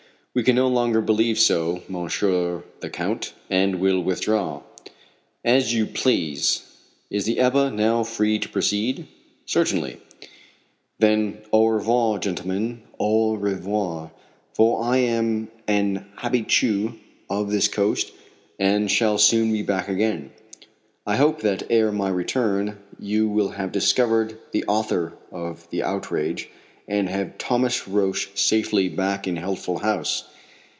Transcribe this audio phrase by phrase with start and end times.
[0.33, 4.61] "We can no longer believe so, Monsieur the Count, and will withdraw."
[5.43, 6.63] "As you please.
[7.09, 9.07] Is the Ebba now free to proceed?"
[9.45, 9.97] "Certainly."
[10.99, 14.11] "Then au revoir, gentlemen, au revoir,
[14.53, 16.97] for I am an habitué
[17.29, 18.13] of this coast
[18.57, 20.31] and shall soon be back again.
[21.05, 26.47] I hope that ere my return you will have discovered the author of the outrage,
[26.87, 30.25] and have Thomas Roch safely back in Healthful House.